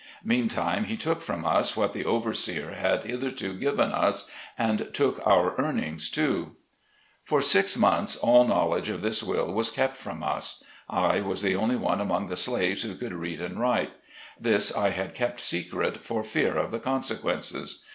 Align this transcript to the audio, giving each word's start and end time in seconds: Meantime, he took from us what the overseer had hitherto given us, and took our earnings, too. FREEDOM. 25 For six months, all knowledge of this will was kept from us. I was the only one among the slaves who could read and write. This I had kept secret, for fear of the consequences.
Meantime, 0.23 0.85
he 0.85 0.97
took 0.97 1.21
from 1.21 1.45
us 1.45 1.77
what 1.77 1.93
the 1.93 2.03
overseer 2.03 2.71
had 2.71 3.03
hitherto 3.03 3.53
given 3.53 3.91
us, 3.91 4.31
and 4.57 4.89
took 4.95 5.21
our 5.27 5.53
earnings, 5.61 6.09
too. 6.09 6.25
FREEDOM. 7.25 7.27
25 7.27 7.27
For 7.27 7.41
six 7.43 7.77
months, 7.77 8.15
all 8.15 8.47
knowledge 8.47 8.89
of 8.89 9.03
this 9.03 9.21
will 9.21 9.53
was 9.53 9.69
kept 9.69 9.95
from 9.95 10.23
us. 10.23 10.63
I 10.89 11.21
was 11.21 11.43
the 11.43 11.55
only 11.55 11.75
one 11.75 12.01
among 12.01 12.29
the 12.29 12.35
slaves 12.35 12.81
who 12.81 12.95
could 12.95 13.13
read 13.13 13.41
and 13.41 13.59
write. 13.59 13.91
This 14.39 14.75
I 14.75 14.89
had 14.89 15.13
kept 15.13 15.39
secret, 15.39 16.03
for 16.03 16.23
fear 16.23 16.57
of 16.57 16.71
the 16.71 16.79
consequences. 16.79 17.83